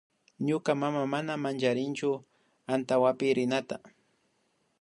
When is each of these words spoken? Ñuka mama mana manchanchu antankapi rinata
Ñuka 0.47 0.71
mama 0.81 1.03
mana 1.13 1.33
manchanchu 1.43 2.11
antankapi 2.73 3.27
rinata 3.37 3.75